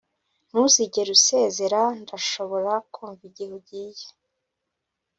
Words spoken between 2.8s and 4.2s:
kumva igihe ugiye